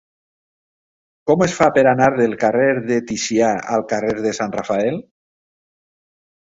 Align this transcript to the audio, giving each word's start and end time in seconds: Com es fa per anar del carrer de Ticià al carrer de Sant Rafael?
Com 1.31 1.43
es 1.47 1.53
fa 1.57 1.67
per 1.75 1.83
anar 1.91 2.09
del 2.15 2.35
carrer 2.45 2.73
de 2.89 2.99
Ticià 3.13 3.53
al 3.77 3.87
carrer 3.95 4.19
de 4.27 4.37
Sant 4.43 4.59
Rafael? 4.61 5.03